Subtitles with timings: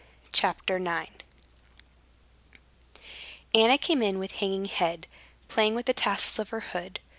[0.31, 1.09] Chapter 9
[3.53, 5.05] Anna came in with hanging head,
[5.47, 6.99] playing with the tassels of her hood.